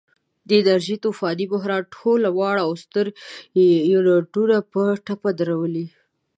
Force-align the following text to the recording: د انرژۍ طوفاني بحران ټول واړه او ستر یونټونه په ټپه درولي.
د 0.47 0.49
انرژۍ 0.61 0.97
طوفاني 1.05 1.45
بحران 1.53 1.83
ټول 1.95 2.21
واړه 2.37 2.61
او 2.67 2.71
ستر 2.83 3.05
یونټونه 3.91 4.57
په 4.71 4.81
ټپه 5.05 5.29
درولي. 5.39 5.85